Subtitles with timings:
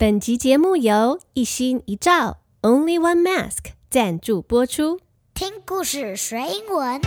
[0.00, 4.98] 本集节目由一心一照 Only One Mask 赞助播出。
[5.34, 6.98] 听故事学英文。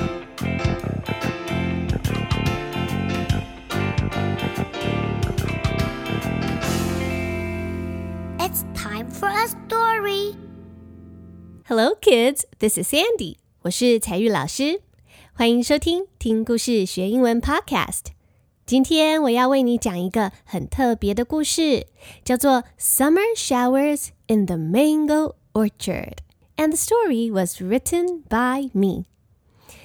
[8.38, 10.36] It's time for a story.
[11.66, 12.44] Hello, kids.
[12.60, 13.38] This is Sandy.
[13.64, 14.82] 我是彩玉老师，
[15.34, 18.14] 欢迎收听听故事学英文 Podcast。
[18.66, 21.88] 今天我要为你讲一个很特别的故事，
[22.24, 25.74] 叫做《Summer Showers in the Mango Orchard》
[26.56, 29.04] ，and the story was written by me。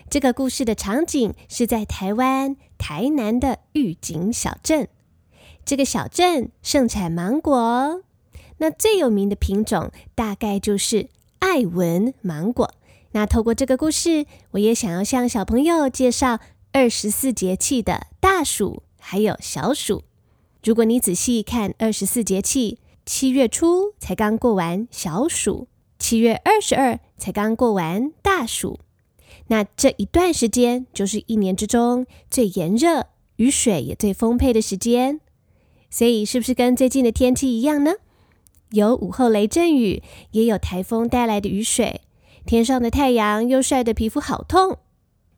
[0.08, 4.86] 这个故事的场景是在台湾台南的玉井小镇。
[5.64, 8.02] 这个小镇盛产芒果，
[8.58, 11.08] 那最有名的品种大概就是
[11.40, 12.72] 爱文芒果。
[13.10, 16.38] 那透过这个故事，我也想要向小朋友介绍。
[16.72, 20.04] 二十四节气的大暑还有小暑，
[20.62, 25.66] 如果你仔细看二十四节气，七月初才刚过完小暑，
[25.98, 28.78] 七月二十二才刚过完大暑，
[29.46, 35.20] 那这一段时间就是一年之中最炎热、雨水也最丰沛的时间。
[35.90, 37.94] 所以，是不是跟最近的天气一样呢？
[38.72, 40.02] 有午后雷阵雨，
[40.32, 42.02] 也有台风带来的雨水，
[42.44, 44.78] 天上的太阳又晒得皮肤好痛。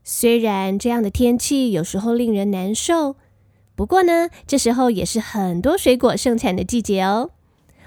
[0.09, 3.15] 虽然这样的天气有时候令人难受，
[3.75, 7.31] 不过呢，这时候也是很多水果盛产的季节哦，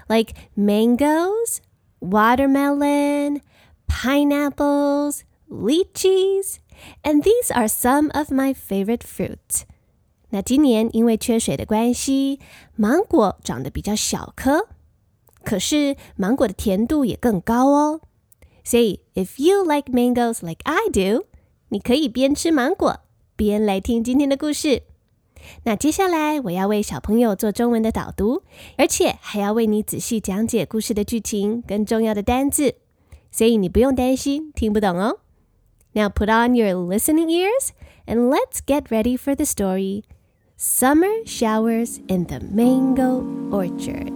[0.07, 1.59] like mangoes,
[2.01, 3.41] watermelon,
[3.87, 6.57] pineapples, lychees,
[7.03, 9.61] and these are some of my favorite fruits.
[10.31, 12.39] 那今年因为缺水的关系，
[12.75, 14.67] 芒果长得比较小颗，
[15.43, 18.01] 可是芒果的甜度也更高哦。
[18.63, 21.25] 所以，if you like mangoes like I do.
[21.73, 22.99] 你可以边吃芒果
[23.35, 24.83] 边来听今天的故事。
[25.63, 28.43] 那接下来我要为小朋友做中文的导读，
[28.77, 32.75] 而且还要为你仔细讲解故事的剧情跟重要的单字，
[33.31, 35.19] 所以你不用担心听不懂哦。
[35.93, 37.69] Now put on your listening ears
[38.05, 40.03] and let's get ready for the story.
[40.57, 44.11] Summer showers in the mango orchard.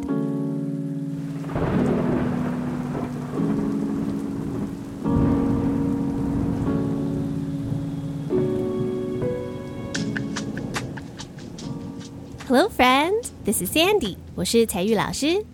[12.47, 13.31] Hello, friends.
[13.45, 14.17] This is Sandy.
[14.35, 15.45] 我是采玉老师。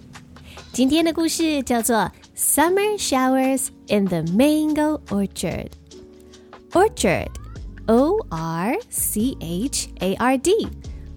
[0.71, 1.97] 今天的故事叫做《
[2.35, 7.29] Summer Showers in the Mango Orchard》。Orchard,
[7.87, 8.77] O-R-C-H-A-R-D,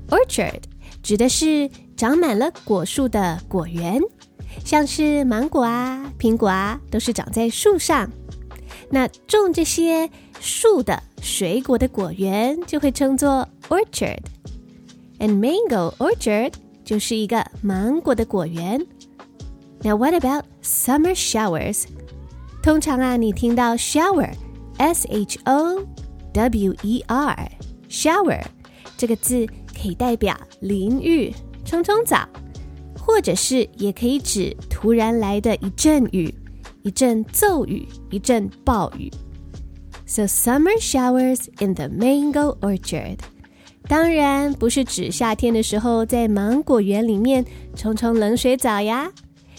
[0.09, 0.63] Orchard
[1.03, 4.01] 指的是长满了果树的果园，
[4.65, 8.11] 像是芒果啊、苹果啊，都是长在树上。
[8.91, 10.11] 那种这些
[10.41, 14.19] 树的水果的果园就会称作 orchard。
[15.19, 16.55] And mango orchard
[16.85, 18.85] 就是一个芒果的果园。
[19.83, 21.85] Now what about summer showers？
[22.63, 25.85] 通常啊，你听到 shower，s h o
[26.33, 28.43] w e r，shower
[28.97, 31.35] 这个字可以代表淋浴、
[31.65, 32.29] 冲冲澡，
[32.99, 36.33] 或者是也可以指突然来的一阵雨、
[36.83, 39.11] 一阵骤雨、一阵暴雨。
[40.07, 43.19] So summer showers in the mango orchard。
[43.88, 49.10] 当然不是指夏天的时候在芒果园里面冲冲冷水澡呀，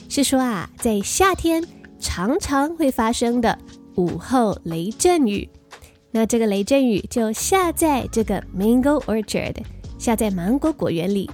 [0.09, 1.65] 是说啊，在夏天
[1.99, 3.59] 常常会发生的
[3.97, 5.49] 午后雷阵雨。
[6.11, 9.56] 那这个雷阵雨就下在这个 Mango Orchard，
[9.99, 11.31] 下在芒果果园里。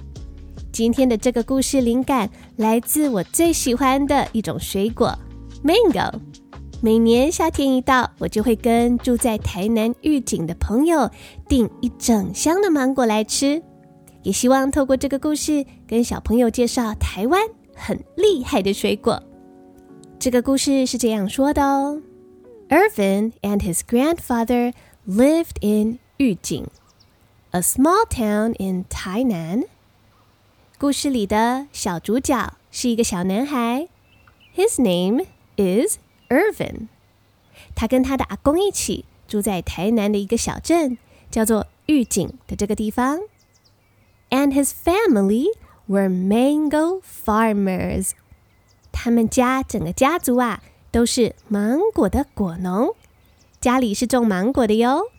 [0.71, 5.17] 今天的这个故事灵感来自我最喜欢的一种水果
[5.63, 6.11] Mango。
[6.85, 11.09] 每年夏天一到，我就会跟住在台南玉井的朋友
[11.49, 13.59] 订一整箱的芒果来吃。
[14.21, 17.41] 也希望透过这个故事，跟小朋友介绍台湾
[17.73, 19.23] 很厉害的水果。
[20.19, 22.03] 这个故事是这样说的哦
[22.69, 24.71] ：Irvin and his grandfather
[25.07, 26.67] lived in 玉井
[27.49, 29.63] ，a small town in 台南。
[30.77, 33.87] 故事里的小主角是一个小男孩
[34.55, 35.25] ，His name
[35.57, 35.97] is
[36.28, 36.88] Irvin，
[37.74, 40.98] 他跟他的阿公一起住在台南的一个小镇，
[41.30, 43.20] 叫做玉井的这个地方。
[44.30, 45.46] And his family
[45.86, 48.10] were mango farmers。
[48.92, 52.94] 他们家整个家族啊，都是芒果的果农，
[53.60, 55.10] 家里是种芒果的哟。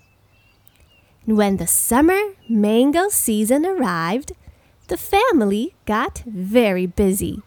[1.26, 4.30] When the summer mango season arrived,
[4.88, 7.42] the family got very busy.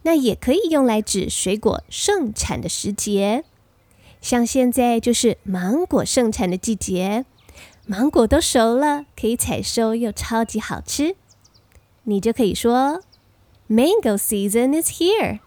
[0.03, 3.43] 那也可以用来指水果盛产的时节，
[4.21, 7.25] 像现在就是芒果盛产的季节，
[7.91, 11.17] 芒果都熟了，可以采收，又超级好吃。
[12.03, 13.03] 你就可以说
[13.67, 15.39] ，Mango season is here，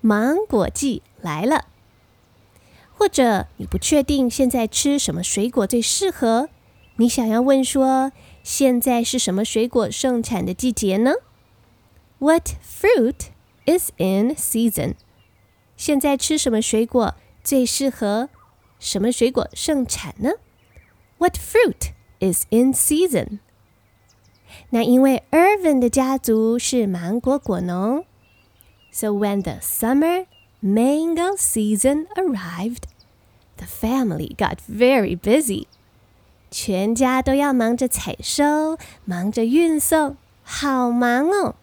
[0.00, 1.64] 芒果季来了。
[2.92, 6.48] 或者你不确定现在吃什么水果最适合，
[6.98, 8.12] 你想要问说，
[8.44, 11.14] 现在是什么水果盛产的季节呢
[12.20, 13.30] ？What fruit
[13.66, 14.94] is in season？
[15.76, 18.28] 现在吃什么水果最适合？
[18.78, 20.34] 什么水果盛产呢
[21.23, 23.39] ？What fruit is in season？
[24.71, 28.05] 那因为 Irvin 的家族是芒果果农，
[28.91, 30.25] so when the summer
[30.61, 35.65] mango season arrived。The family got very busy.
[36.49, 41.55] 全家都要忙着采收，忙着运送，好忙哦。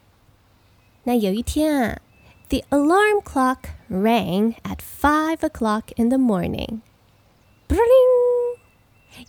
[1.05, 2.01] 那有一天啊，
[2.49, 3.59] the alarm clock
[3.91, 6.83] rang at five o'clock in the morning.
[7.67, 7.79] 叮！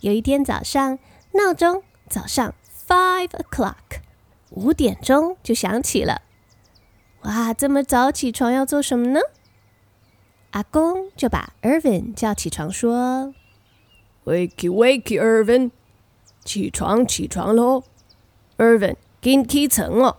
[0.03, 0.99] 有一天早上，
[1.31, 2.53] 闹钟早上
[2.85, 4.01] five o'clock
[4.49, 6.23] 五点钟就响起了。
[7.21, 9.21] 哇，这么早起床要做什么呢？
[10.51, 13.33] 阿公就把 Irvin 叫起床，说
[14.25, 15.71] ：“Wakey, wakey, Irvin，
[16.43, 17.83] 起床，起床喽
[18.57, 20.17] ！Irvin，紧起床哦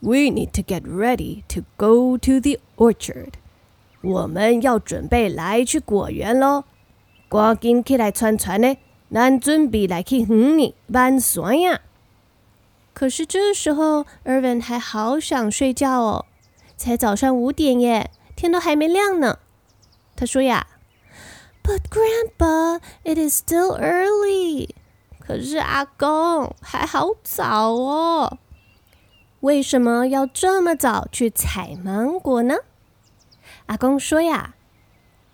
[0.00, 3.32] ！We need to get ready to go to the orchard。
[4.02, 6.64] 我们要准备来去果园喽！
[7.30, 8.76] 赶紧起来穿穿呢，
[9.14, 11.80] 咱准备来去园里玩耍呀！”
[12.92, 16.26] 可是这时候，Irvin 还好想睡觉哦，
[16.76, 19.38] 才早上五点耶，天都还没亮呢。
[20.16, 20.66] 他说呀
[21.62, 24.70] ，But Grandpa, it is still early。
[25.18, 28.38] 可是阿公还好早哦，
[29.40, 32.56] 为什么要这么早去采芒果呢？
[33.66, 34.54] 阿公说呀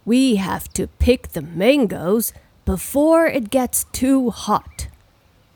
[0.05, 2.31] ，We have to pick the mangoes
[2.70, 4.87] before it gets too hot。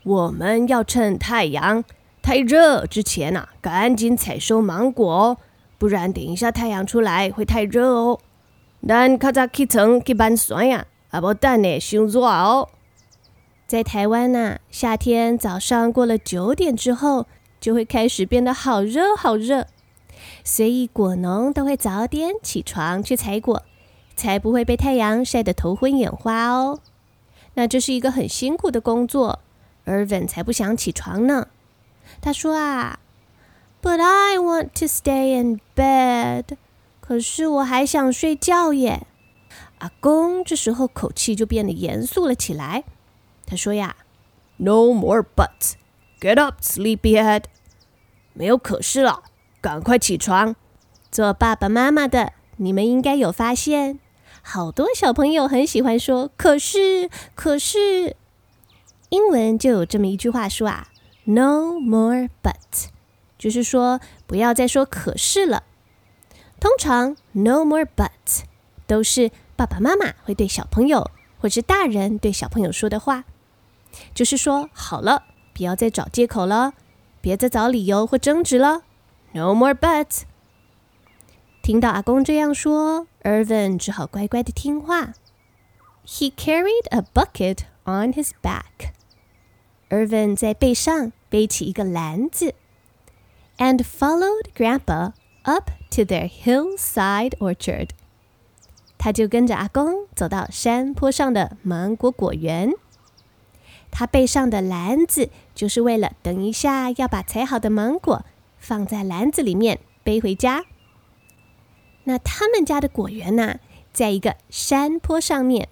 [0.02, 1.84] 我们要趁太阳
[2.20, 5.38] 太热之前呐、赶紧采收芒果，
[5.78, 8.18] 不然等一下太阳出来会太热哦。
[8.86, 12.68] 咱较早起床去玩耍呀，啊，无等呢，伤热哦。
[13.68, 17.26] 在台湾呐、夏天早上过了九点之后，
[17.60, 19.68] 就会开始变得好热好热，
[20.42, 23.62] 所以果农都会早点起床去采果，
[24.16, 26.80] 才不会被太阳晒得头昏眼花哦。
[27.54, 29.40] 那这是一个很辛苦的工作
[29.86, 31.48] ，Irvin 才不想起床呢。
[32.20, 32.98] 他说啊
[33.80, 36.56] ，But I want to stay in bed。
[37.00, 39.06] 可是我还想睡觉耶！
[39.78, 42.84] 阿公这时候口气就变得严肃了起来。
[43.46, 43.96] 他说呀
[44.56, 45.74] ：“No more buts.
[46.20, 47.44] Get up, sleepyhead。
[48.32, 49.22] 没有可是了，
[49.60, 50.56] 赶快起床。
[51.10, 54.00] 做爸爸妈妈的，你们应该有发现，
[54.46, 58.14] 好多小朋友很喜欢说‘可是’，可是
[59.08, 60.88] 英文就有这么一句话说啊
[61.24, 62.88] ：‘No more but’，
[63.38, 65.64] 就是说不要再说‘可是’了。”
[66.60, 68.44] 通常，no more but”
[68.86, 73.24] 都是爸爸妈妈会对小朋友，或是大人对小朋友说的话，
[74.14, 75.24] 就是说好了，
[75.54, 76.74] 不要再找借口了，
[77.22, 78.82] 别再找理由或争执了。
[79.32, 80.24] No more but”。
[81.64, 85.14] 听到阿公这样说，Irvin 只好乖乖的听话。
[86.06, 88.92] He carried a bucket on his back。
[89.88, 92.54] Irvin 在背上背起一个篮子
[93.56, 95.70] ，and followed Grandpa up。
[95.92, 97.90] To their hillside orchard，
[98.98, 102.72] 他就跟着阿公走到山坡上的芒果果园。
[103.90, 108.26] 他背上的篮子就是为了等一下要把采好的芒果
[108.58, 110.66] 放在篮子里面背回家。
[112.04, 113.60] 那他们家的果园呢，
[113.92, 115.68] 在一个山坡上面。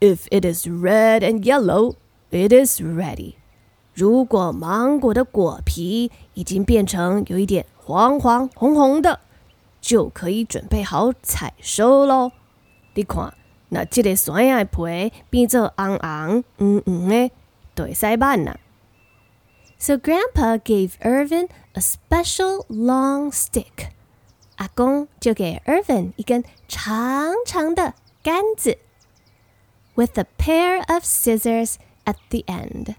[0.00, 1.94] If it is red and yellow,
[2.30, 3.34] it is ready。
[3.94, 9.20] 如果芒果的果皮已经变成有一点黄黄红红的，
[9.80, 12.32] 就可以准备好采收喽。
[12.94, 13.32] 你看，
[13.70, 17.30] 那这个酸芽皮变做红红黄黄的，
[17.74, 18.60] 就会使慢了。
[19.77, 23.89] So Grandpa gave Irvin a special long stick.
[24.57, 28.77] 阿公就给 Irvin 一根长长的杆子，
[29.95, 32.95] with a pair of scissors at the end。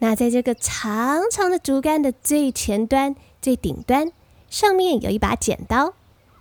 [0.00, 4.12] 那在这个长长的竹竿的最前端、最顶端，
[4.50, 5.94] 上面有一把剪刀，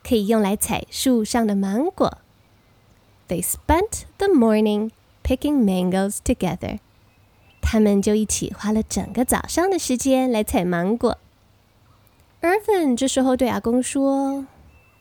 [0.03, 2.17] 可以用来采树上的芒果。
[3.29, 4.91] They spent the morning
[5.24, 6.79] picking mangoes together。
[7.72, 11.18] 他们就一起花了整个早上的时间来采芒果。
[12.42, 14.44] Irvin 这时候对阿公说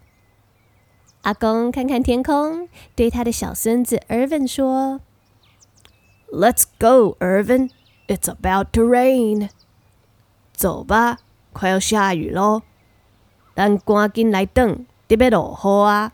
[1.22, 5.00] 阿公看看天空，对他的小孙子 Irvin 说：“
[6.32, 7.70] Let's go, Irvin.
[8.08, 9.50] It's about to rain.”
[10.53, 11.20] 走吧，
[11.53, 12.63] 快要下雨喽！
[13.55, 16.12] 咱赶紧来等，得别落雨啊。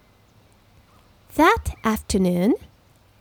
[1.36, 2.56] That afternoon,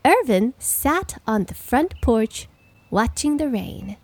[0.02, 2.44] Irvin sat on the front porch,
[2.90, 3.97] watching the rain.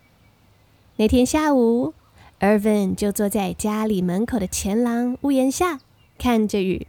[0.97, 1.95] 那天下午
[2.41, 5.81] ，Irvin 就坐在家里门口的前廊屋檐下，
[6.19, 6.87] 看着雨。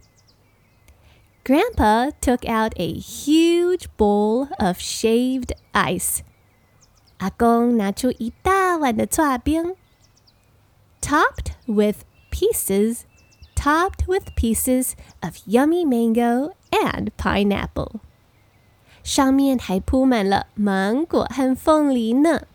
[1.44, 6.18] Grandpa took out a huge bowl of shaved ice.
[7.18, 9.76] 阿公拿出一大碗的剉冰。
[11.00, 13.02] topped with pieces,
[13.54, 18.00] topped with pieces of yummy mango and pineapple.
[19.04, 22.48] 上面还铺满了芒果和凤梨呢。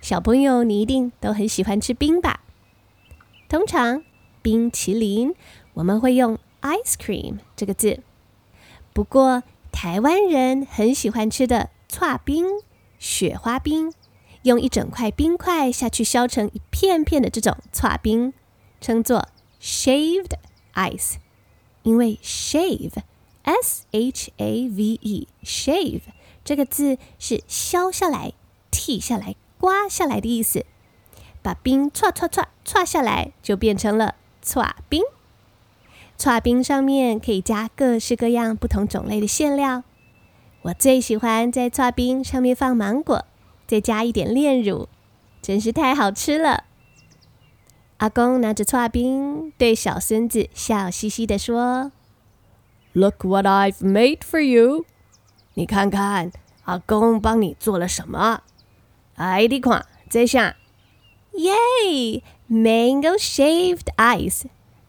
[0.00, 2.40] 小朋友，你一定都很喜欢吃冰吧？
[3.48, 4.02] 通常
[4.42, 5.34] 冰淇淋
[5.74, 8.02] 我们会用 ice cream 这个字，
[8.92, 12.46] 不过台湾人很喜欢吃的剉冰、
[12.98, 13.92] 雪花冰。
[14.42, 18.32] 用一整块冰块下去削成一片片的这种剉冰，
[18.80, 19.28] 称作
[19.60, 20.32] shaved
[20.72, 21.16] ice。
[21.82, 26.00] 因为 shave，s h a v e，shave
[26.42, 28.32] 这个字是削下来、
[28.70, 30.64] 剃下来、刮下来的意思，
[31.42, 35.02] 把冰歘歘歘歘下来，就变成了歘冰。
[36.18, 39.84] 歘冰上面可以加各式各样不同种类的馅料。
[40.62, 43.26] 我最喜欢在剉冰上面放芒果，
[43.66, 44.88] 再加一点炼乳，
[45.42, 46.64] 真是太好吃了。
[47.98, 51.92] 阿公拿着剉冰，对小孙子笑嘻嘻地说
[52.94, 54.86] ：“Look what I've made for you！
[55.52, 56.32] 你看看，
[56.64, 58.42] 阿公帮你做了什么？
[59.20, 60.56] 哎，你看，这下，
[61.32, 61.52] 耶
[62.48, 64.44] ，Mango shaved ice！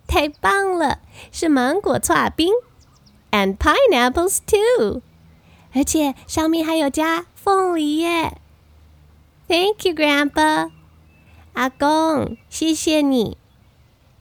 [0.07, 0.99] 太棒了，
[1.33, 2.53] 是芒果剉冰
[3.31, 5.01] ，and pineapples too。”
[5.75, 8.37] 而且上面还有加凤梨耶
[9.49, 10.71] ！Thank you, Grandpa，
[11.51, 13.37] 阿公，谢谢你。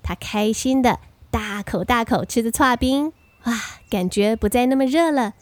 [0.02, 0.98] 他开心的
[1.30, 3.12] 大口大口吃着剉冰，
[3.44, 3.54] 哇，
[3.88, 5.34] 感觉不再那么热了，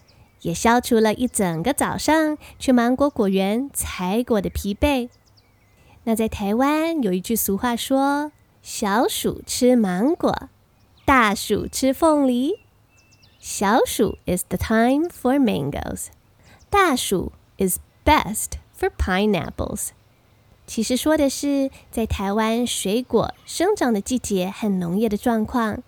[0.43, 5.09] 也消除了一整个早上去芒果果园采果的疲惫。
[6.05, 10.49] 那在台湾有一句俗话说：“小鼠吃芒果，
[11.05, 12.61] 大鼠吃凤梨。”
[13.39, 16.07] 小鼠 is the time for mangoes，
[16.69, 19.91] 大鼠 is best for pineapples。
[20.67, 25.83] 其实说的是在台湾水果生长的季节和农业的状况。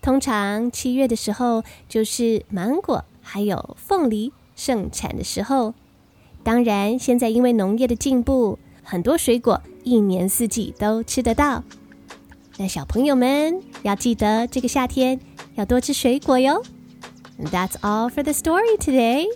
[0.00, 5.72] 通常七月的时候就是芒果还有凤梨盛产的时候。
[6.42, 11.64] 当然，现在因为农业的进步，很多水果一年四季都吃得到。
[12.58, 15.18] 那小朋友们要记得这个夏天。
[15.54, 16.62] 要多吃水果哟。
[17.38, 19.26] That's all for the story today.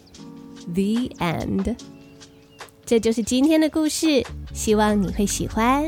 [0.67, 1.77] The end.
[2.87, 4.25] 这就是今天的故事，
[4.55, 5.87] 希望你会喜欢。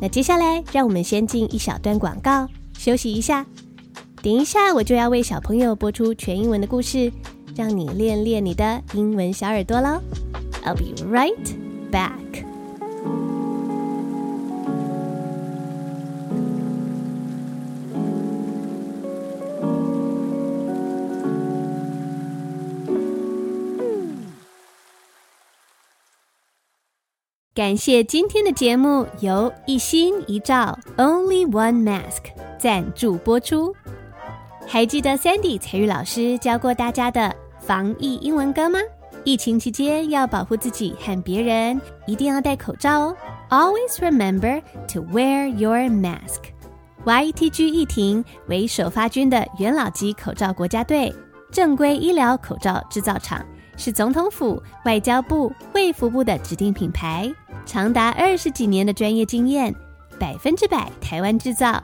[0.00, 3.46] 那接下来，让我们先进一小段广告，休息一下。
[4.22, 7.10] 等一下，我就要为小朋友播出全英文的故事，
[7.56, 10.00] 让你练练你的英文小耳朵喽。
[10.62, 11.34] I'll be right
[11.90, 12.10] back.
[27.52, 33.74] 感谢今天的节目由一心一照 Only One Mask 赞助播出。
[34.72, 38.78] 还记得 Sandy 采玉老师教过大家的防疫英文歌吗？
[39.24, 43.16] 疫情期间要保护自己和别人，一定要戴口罩哦。
[43.50, 46.52] Always remember to wear your mask。
[47.04, 51.12] YTG 议庭为首发军的元老级口罩国家队，
[51.50, 53.44] 正规医疗口罩制造厂，
[53.76, 57.28] 是总统府、外交部、卫福部的指定品牌。
[57.66, 59.74] 长达二十几年的专业经验，
[60.16, 61.82] 百分之百台湾制造。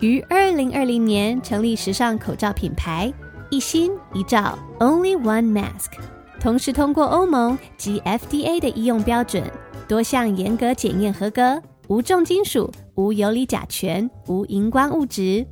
[0.00, 3.12] 于二零二零年成立时尚口罩品牌
[3.48, 5.92] “一心一照 ”（Only One Mask），
[6.40, 9.44] 同时通过欧盟及 FDA 的医用标准，
[9.88, 15.46] 多项严格检验合格，无重金属、无游离甲醛、无荧光物质。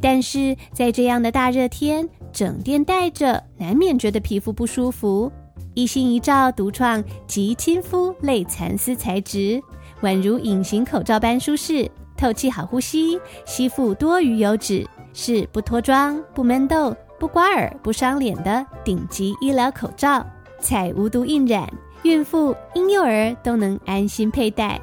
[0.00, 5.32] 但是在这样的大热天，整天戴着，难免觉得皮肤不舒服。
[5.74, 9.62] 一心一照独创极亲肤类蚕丝材质，
[10.02, 11.88] 宛如隐形口罩般舒适，
[12.18, 20.26] 透气好呼吸，吸附多余油脂，是不脱妆、不闷痘、不刮耳、不伤脸的顶级医疗口罩，
[20.60, 21.66] 采无毒印染，
[22.02, 24.80] 孕妇、婴幼儿都能安心佩戴。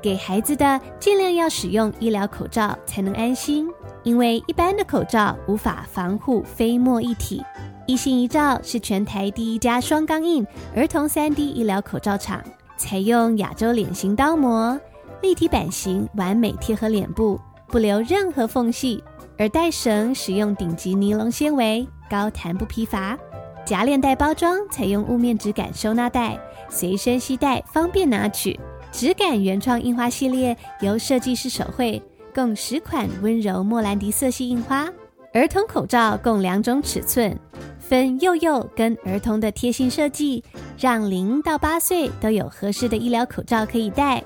[0.00, 3.68] 给孩子的尽量要使用医疗口罩才能安心，
[4.04, 7.42] 因为一般的口罩无法防护飞沫一体。
[7.86, 12.40] 一心一照是全台第一家双钢印儿童 3D 医疗口罩厂，
[12.76, 14.78] 采用亚洲脸型刀模，
[15.22, 19.02] 立体版型完美贴合脸部，不留任何缝隙。
[19.38, 23.16] 而带绳使用顶级尼龙纤维，高弹不疲乏。
[23.64, 26.36] 夹链袋包装采用雾面质感收纳袋，
[26.68, 28.58] 随身携带方便拿取。
[28.90, 32.02] 质感原创印花系列由设计师手绘，
[32.34, 34.88] 共十款温柔莫兰迪色系印花。
[35.34, 37.38] 儿童口罩共两种尺寸。
[37.78, 40.42] 分幼幼跟儿童的贴心设计，
[40.78, 44.22] 让零到八岁都有合适的医疗口罩可以戴。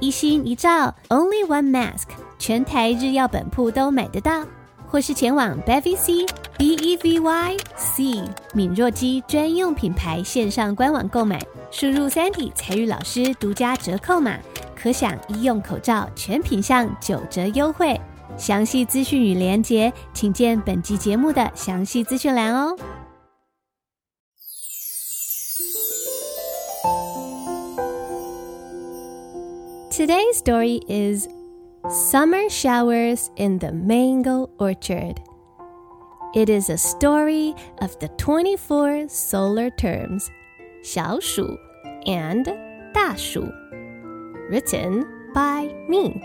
[0.00, 2.08] 一心一照，Only One Mask，
[2.38, 4.44] 全台日药本铺都买得到，
[4.86, 11.38] 或是前往 Bevy C B E V Y C 敏弱肌专用品牌线上官网购买，
[11.70, 14.38] 输入 Sandy 采玉老师独家折扣码，
[14.74, 18.00] 可享医用口罩全品项九折优惠。
[18.38, 22.74] 详细资讯与连结，请见本集节目的详细资讯栏哦。
[29.99, 31.27] Today's story is
[31.89, 35.21] Summer Showers in the Mango Orchard.
[36.33, 40.29] It is a story of the 24 solar terms,
[40.83, 41.57] 小鼠
[42.05, 42.45] and
[42.93, 43.51] 大鼠.
[44.49, 46.21] Written by me.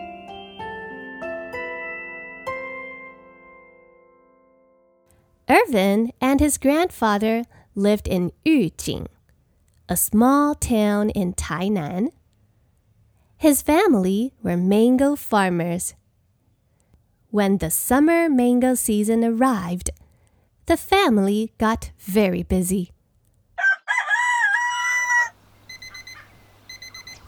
[5.49, 9.07] Irvin and his grandfather lived in Yujing,
[9.89, 12.11] a small town in Tainan.
[13.46, 15.94] his family were mango farmers.
[17.30, 19.92] When the summer mango season arrived,
[20.66, 22.90] the family got very busy.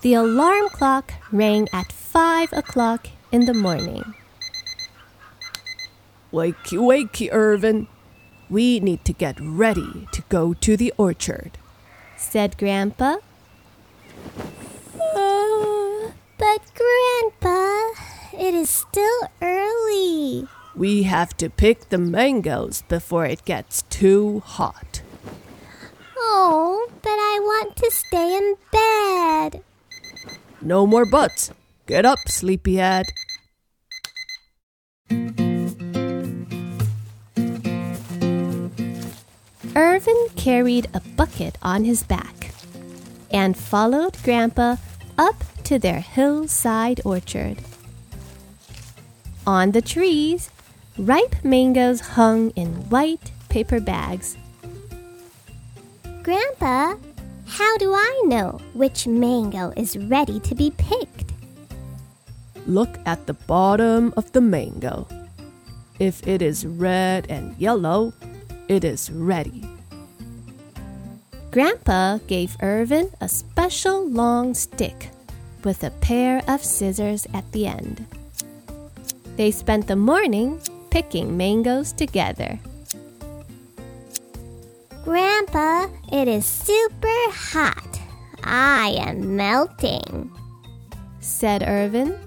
[0.02, 4.16] The alarm clock rang at five o'clock in the morning.
[6.34, 7.88] Wakey, wakey, Irvin.
[8.50, 11.60] We need to get ready to go to the orchard,
[12.16, 13.18] said Grandpa.
[16.38, 17.92] But Grandpa,
[18.34, 20.48] it is still early.
[20.76, 25.02] We have to pick the mangoes before it gets too hot.
[26.16, 29.64] Oh, but I want to stay in bed.
[30.62, 31.52] No more buts.
[31.88, 33.08] Get up, sleepyhead.
[39.76, 42.52] Irvin carried a bucket on his back
[43.32, 44.76] and followed Grandpa
[45.18, 47.58] up to their hillside orchard.
[49.46, 50.50] On the trees,
[50.98, 54.38] ripe mangoes hung in white paper bags.
[56.24, 56.96] Grandpa,
[57.46, 61.34] how do I know which mango is ready to be picked?
[62.66, 65.06] Look at the bottom of the mango.
[66.00, 68.14] If it is red and yellow,
[68.70, 69.68] it is ready.
[71.52, 75.12] Grandpa gave Irvin a special long stick
[75.68, 78.08] with a pair of scissors at the end.
[79.36, 82.58] They spent the morning picking mangoes together.
[85.04, 88.00] Grandpa, it is super hot.
[88.46, 90.32] I am melting,
[91.20, 92.18] said Irvin.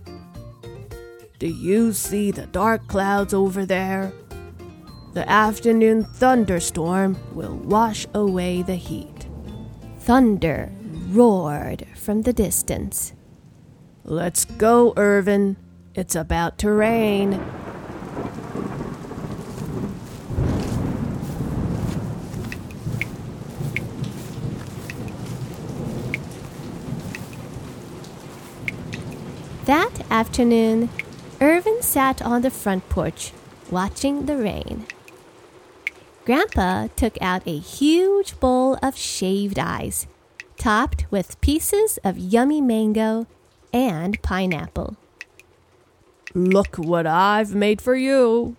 [1.39, 4.13] Do you see the dark clouds over there?
[5.15, 9.27] The afternoon thunderstorm will wash away the heat.
[10.01, 10.71] Thunder
[11.09, 13.15] roared from the distance.
[14.11, 15.55] Let's go, Irvin.
[15.95, 17.31] It's about to rain.
[29.67, 30.89] That afternoon,
[31.41, 33.33] Irvin sat on the front porch
[33.71, 34.87] watching the rain.
[36.25, 40.09] Grandpa took out a huge bowl of shaved ice,
[40.57, 43.29] topped with pieces of yummy mango
[43.73, 44.97] and pineapple.
[46.35, 48.57] Look what I've made for you.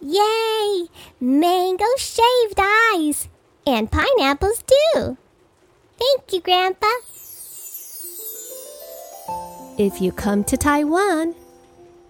[0.00, 0.86] Yay!
[1.20, 3.28] Mango shaved ice!
[3.66, 5.16] And pineapples too!
[5.98, 6.86] Thank you, Grandpa.
[9.78, 11.34] If you come to Taiwan,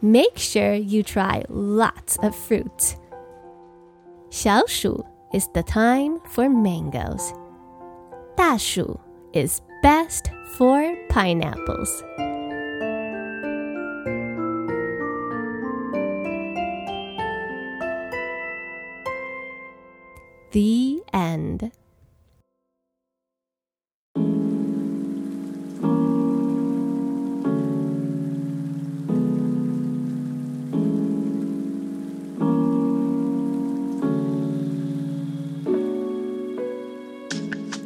[0.02, 2.96] make sure you try lots of fruits.
[4.30, 7.32] Xiaoshu is the time for mangoes.
[8.36, 8.98] Dashu
[9.32, 12.02] is best for pineapples.
[20.54, 21.72] The end.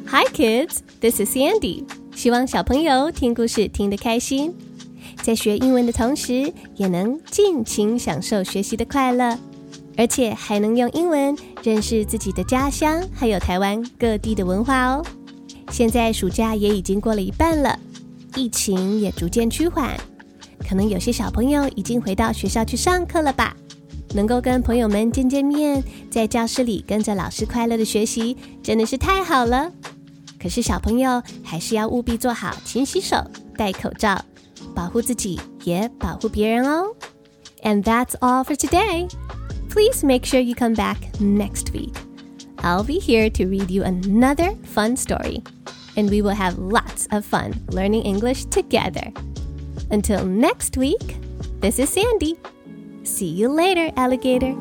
[0.06, 0.82] Hi, kids.
[1.00, 1.86] This is Sandy.
[2.14, 4.54] 希望小朋友听故事听得开心，
[5.22, 9.38] 在学英文的同时，也能尽情享受学习的快乐，
[9.98, 15.04] 而且还能用英文认识自己的家乡，还有台湾各地的文化哦。
[15.72, 17.76] 现在暑假也已经过了一半了，
[18.36, 19.98] 疫情也逐渐趋缓，
[20.68, 23.56] 可能有些小朋友已经回到学校去上课了吧？
[24.14, 29.72] 能够跟朋友们见见面，在教室里跟着老师快乐的学习，真的是太好了。
[30.40, 33.16] 可是小朋友还是要务必做好勤洗手、
[33.56, 34.24] 戴口罩，
[34.76, 36.94] 保护自己也保护别人哦。
[37.64, 39.08] And that's all for today.
[39.78, 41.94] Please make sure you come back next week.
[42.64, 45.40] I'll be here to read you another fun story,
[45.96, 49.12] and we will have lots of fun learning English together.
[49.92, 51.18] Until next week,
[51.60, 52.34] this is Sandy.
[53.04, 54.52] See you later, alligator.